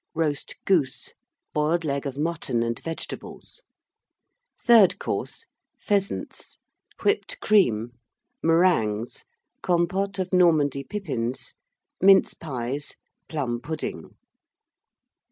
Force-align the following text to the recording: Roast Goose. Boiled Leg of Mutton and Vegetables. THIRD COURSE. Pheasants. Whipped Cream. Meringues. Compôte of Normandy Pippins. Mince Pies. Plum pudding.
Roast 0.15 0.55
Goose. 0.65 1.13
Boiled 1.53 1.85
Leg 1.85 2.07
of 2.07 2.17
Mutton 2.17 2.63
and 2.63 2.79
Vegetables. 2.79 3.65
THIRD 4.63 4.97
COURSE. 4.97 5.45
Pheasants. 5.79 6.57
Whipped 7.03 7.39
Cream. 7.39 7.91
Meringues. 8.41 9.25
Compôte 9.63 10.17
of 10.17 10.33
Normandy 10.33 10.83
Pippins. 10.83 11.53
Mince 12.01 12.33
Pies. 12.33 12.95
Plum 13.29 13.59
pudding. 13.61 14.15